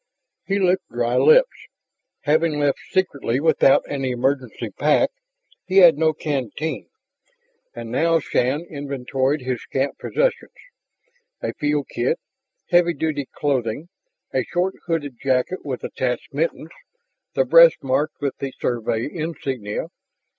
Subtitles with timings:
[0.47, 1.67] He licked dry lips.
[2.21, 5.11] Having left secretly without any emergency pack,
[5.67, 6.89] he had no canteen,
[7.75, 10.55] and now Shann inventoried his scant possessions
[11.43, 12.17] a field kit,
[12.71, 13.89] heavy duty clothing,
[14.33, 16.69] a short hooded jacket with attached mittens,
[17.35, 19.85] the breast marked with the Survey insignia.